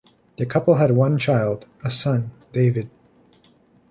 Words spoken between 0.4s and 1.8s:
couple had one child,